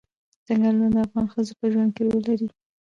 [0.45, 2.47] ځنګلونه د افغان ښځو په ژوند کې رول لري.